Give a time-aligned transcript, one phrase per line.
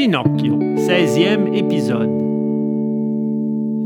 [0.00, 2.22] Pinocchio, 16e épisode.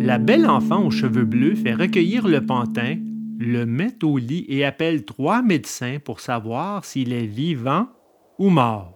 [0.02, 2.98] La belle enfant aux cheveux bleus fait recueillir le pantin,
[3.38, 7.86] le met au lit et appelle trois médecins pour savoir s'il est vivant
[8.38, 8.92] ou mort.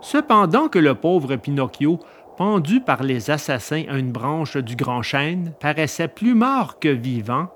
[0.00, 2.00] Cependant que le pauvre Pinocchio,
[2.36, 7.46] pendu par les assassins à une branche du grand chêne, paraissait plus mort que vivant,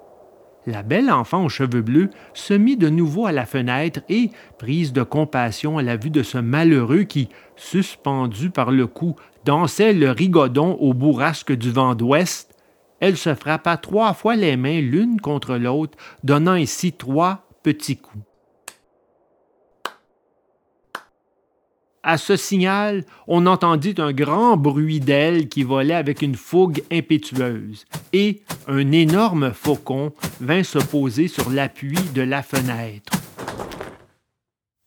[0.66, 4.92] la belle enfant aux cheveux bleus se mit de nouveau à la fenêtre et, prise
[4.92, 10.10] de compassion à la vue de ce malheureux qui, suspendu par le cou, dansait le
[10.10, 12.54] rigodon au bourrasque du vent d'ouest,
[13.00, 18.29] elle se frappa trois fois les mains l'une contre l'autre, donnant ainsi trois petits coups.
[22.02, 27.84] À ce signal, on entendit un grand bruit d'ailes qui volaient avec une fougue impétueuse,
[28.14, 33.12] et un énorme faucon vint se poser sur l'appui de la fenêtre.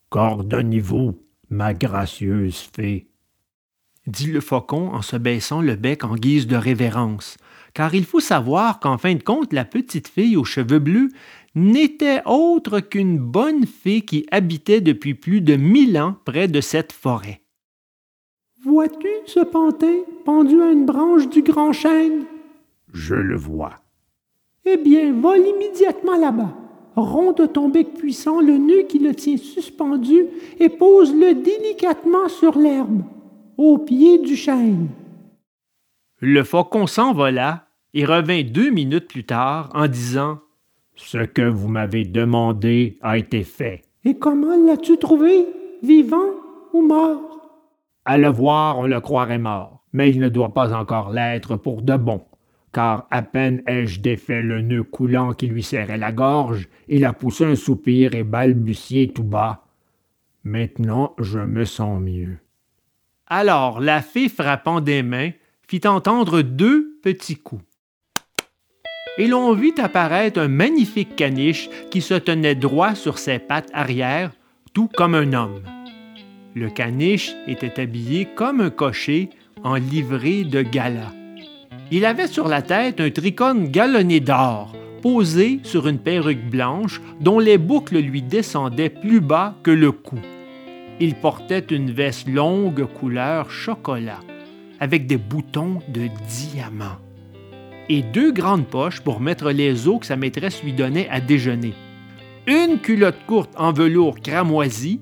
[0.09, 1.19] Qu'ordonnez-vous,
[1.51, 3.07] ma gracieuse fée
[4.07, 7.37] dit le faucon en se baissant le bec en guise de révérence,
[7.73, 11.09] car il faut savoir qu'en fin de compte, la petite fille aux cheveux bleus
[11.55, 16.91] n'était autre qu'une bonne fée qui habitait depuis plus de mille ans près de cette
[16.91, 17.41] forêt.
[18.63, 22.23] Vois-tu ce pantin pendu à une branche du grand chêne?
[22.93, 23.75] Je le vois.
[24.65, 26.55] Eh bien, vole immédiatement là-bas.
[26.95, 30.25] Romps de ton bec puissant le nœud qui le tient suspendu
[30.59, 33.03] et pose-le délicatement sur l'herbe,
[33.57, 34.89] au pied du chêne.
[36.19, 40.39] Le faucon s'envola et revint deux minutes plus tard en disant
[40.95, 43.81] Ce que vous m'avez demandé a été fait.
[44.05, 45.45] Et comment l'as-tu trouvé?
[45.81, 46.31] Vivant
[46.73, 47.49] ou mort?
[48.05, 51.81] À le voir, on le croirait mort, mais il ne doit pas encore l'être pour
[51.81, 52.21] de bon,
[52.73, 57.13] car à peine ai-je défait le nœud coulant qui lui serrait la gorge, il a
[57.13, 59.65] poussé un soupir et balbutié tout bas.
[60.43, 62.37] Maintenant, je me sens mieux.
[63.27, 65.31] Alors la fée frappant des mains
[65.67, 67.63] fit entendre deux petits coups.
[69.17, 74.31] Et l'on vit apparaître un magnifique caniche qui se tenait droit sur ses pattes arrière,
[74.73, 75.61] tout comme un homme.
[76.55, 79.29] Le caniche était habillé comme un cocher
[79.63, 81.11] en livrée de gala.
[81.91, 87.37] Il avait sur la tête un tricorne galonné d'or, posé sur une perruque blanche dont
[87.37, 90.17] les boucles lui descendaient plus bas que le cou.
[90.99, 94.19] Il portait une veste longue couleur chocolat,
[94.79, 96.99] avec des boutons de diamants,
[97.89, 101.73] et deux grandes poches pour mettre les os que sa maîtresse lui donnait à déjeuner.
[102.47, 104.99] Une culotte courte en velours cramoisi,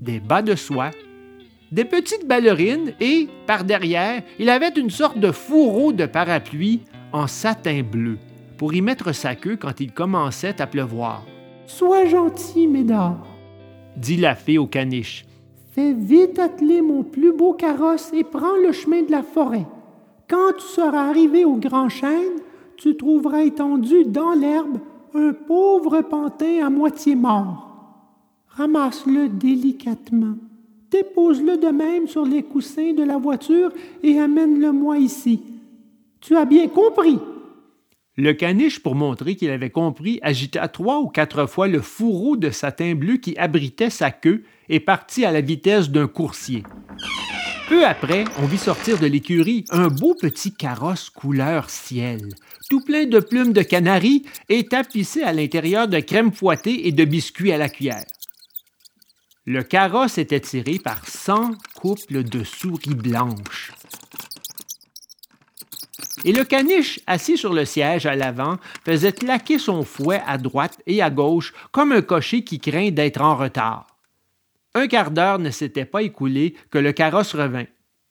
[0.00, 0.90] des bas de soie,
[1.72, 6.82] des petites ballerines et, par derrière, il avait une sorte de fourreau de parapluie
[7.12, 8.18] en satin bleu
[8.58, 11.24] pour y mettre sa queue quand il commençait à pleuvoir.
[11.66, 13.26] Sois gentil, Médard,
[13.96, 15.24] dit la fée au caniche.
[15.72, 19.66] Fais vite atteler mon plus beau carrosse et prends le chemin de la forêt.
[20.28, 22.40] Quand tu seras arrivé au grand chêne,
[22.76, 24.78] tu trouveras étendu dans l'herbe
[25.14, 27.70] un pauvre pantin à moitié mort.
[28.48, 30.36] Ramasse-le délicatement.
[30.90, 33.70] Dépose-le de même sur les coussins de la voiture
[34.02, 35.40] et amène-le-moi ici.
[36.20, 37.18] Tu as bien compris.
[38.16, 42.50] Le caniche, pour montrer qu'il avait compris, agita trois ou quatre fois le fourreau de
[42.50, 46.62] satin bleu qui abritait sa queue et partit à la vitesse d'un coursier.
[47.68, 52.28] Peu après, on vit sortir de l'écurie un beau petit carrosse couleur ciel,
[52.68, 57.04] tout plein de plumes de canaris et tapissé à l'intérieur de crème fouettée et de
[57.06, 58.04] biscuits à la cuillère.
[59.46, 63.72] Le carrosse était tiré par cent couples de souris blanches.
[66.26, 70.80] Et le caniche, assis sur le siège à l'avant, faisait claquer son fouet à droite
[70.86, 73.93] et à gauche comme un cocher qui craint d'être en retard.
[74.74, 77.66] Un quart d'heure ne s'était pas écoulé que le carrosse revint.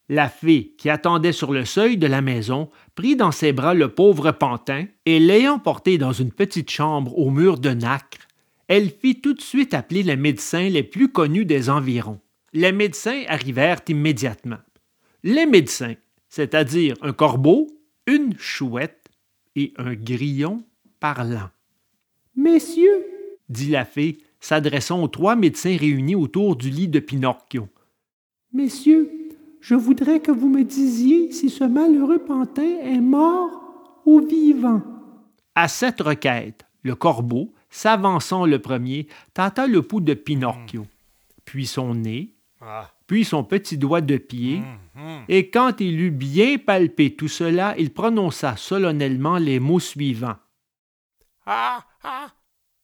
[0.10, 3.90] La fée, qui attendait sur le seuil de la maison, prit dans ses bras le
[3.90, 8.28] pauvre pantin et l'ayant porté dans une petite chambre au mur de nacre,
[8.68, 12.20] elle fit tout de suite appeler les médecins les plus connus des environs.
[12.54, 14.60] Les médecins arrivèrent immédiatement.
[15.24, 15.96] Les médecins,
[16.30, 17.68] c'est-à-dire un corbeau,
[18.08, 19.10] une chouette
[19.56, 20.64] et un grillon
[21.00, 21.50] parlant.
[22.36, 23.06] Messieurs,
[23.50, 27.70] dit la fée, s'adressant aux trois médecins réunis autour du lit de Pinocchio.
[28.52, 29.10] Messieurs,
[29.62, 34.82] je voudrais que vous me disiez si ce malheureux pantin est mort ou vivant.
[35.56, 40.88] À cette requête, le corbeau, s'avançant le premier, tâta le pouls de Pinocchio,
[41.46, 42.34] puis son nez,
[43.08, 44.62] puis son petit doigt de pied,
[45.30, 50.36] et quand il eut bien palpé tout cela, il prononça solennellement les mots suivants.
[51.46, 52.28] Ah, ah,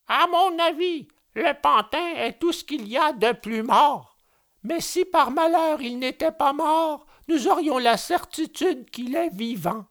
[0.08, 4.18] à mon avis, le pantin est tout ce qu'il y a de plus mort.
[4.64, 9.86] Mais si par malheur il n'était pas mort, nous aurions la certitude qu'il est vivant.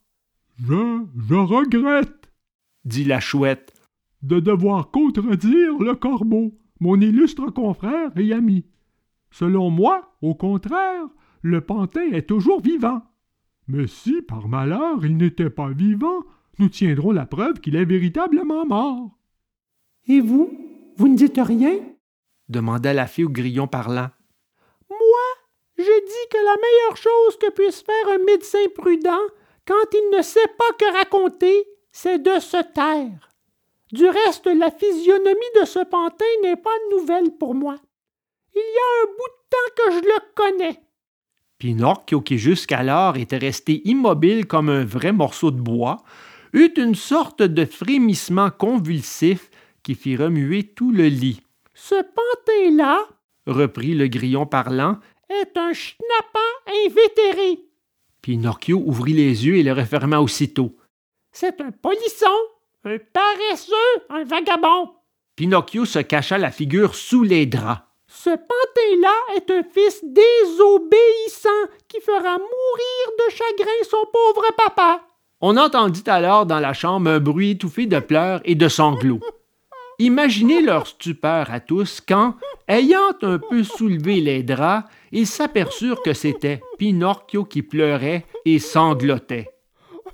[0.58, 2.30] Je, je regrette,
[2.84, 3.72] dit la chouette,
[4.22, 8.66] de devoir contredire le corbeau, mon illustre confrère et ami.
[9.30, 11.04] Selon moi, au contraire,
[11.42, 13.02] le pantin est toujours vivant.
[13.68, 16.24] Mais si par malheur il n'était pas vivant,
[16.58, 19.18] nous tiendrons la preuve qu'il est véritablement mort.
[20.06, 20.50] Et vous,
[20.98, 21.78] vous ne dites rien?
[22.48, 24.10] demanda la fée au grillon parlant.
[24.90, 25.26] Moi,
[25.76, 29.20] je dis que la meilleure chose que puisse faire un médecin prudent
[29.66, 33.30] quand il ne sait pas que raconter, c'est de se taire.
[33.92, 37.76] Du reste, la physionomie de ce pantin n'est pas nouvelle pour moi.
[38.54, 40.80] Il y a un bout de temps que je le connais.
[41.58, 45.98] Pinocchio, qui jusqu'alors était resté immobile comme un vrai morceau de bois,
[46.52, 49.47] eut une sorte de frémissement convulsif
[49.88, 51.40] qui fit remuer tout le lit.
[51.72, 53.06] Ce pantin-là,
[53.46, 54.98] reprit le grillon parlant,
[55.30, 56.38] est un schnappant
[56.84, 57.60] invétéré.
[58.20, 60.76] Pinocchio ouvrit les yeux et les referma aussitôt.
[61.32, 62.26] C'est un polisson,
[62.84, 64.90] un paresseux, un vagabond.
[65.36, 67.80] Pinocchio se cacha la figure sous les draps.
[68.08, 71.48] Ce pantin-là est un fils désobéissant
[71.88, 75.00] qui fera mourir de chagrin son pauvre papa.
[75.40, 79.20] On entendit alors dans la chambre un bruit étouffé de pleurs et de sanglots.
[80.00, 82.36] Imaginez leur stupeur à tous quand,
[82.68, 89.50] ayant un peu soulevé les draps, ils s'aperçurent que c'était Pinocchio qui pleurait et sanglotait.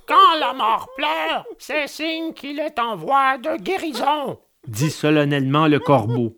[0.07, 5.79] Quand la mort pleure, c'est signe qu'il est en voie de guérison, dit solennellement le
[5.79, 6.35] corbeau.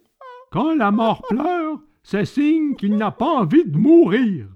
[0.51, 4.47] Quand la mort pleure, c'est signe qu'il n'a pas envie de mourir.